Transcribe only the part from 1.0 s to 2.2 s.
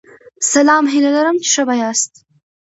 لرم چی ښه به یاست